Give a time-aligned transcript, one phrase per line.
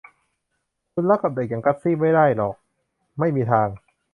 [0.93, 2.55] คุณรักกับเด็กอย่างกัสซี่ไม่ได้หรอก
[3.19, 3.67] ไม่มีทาง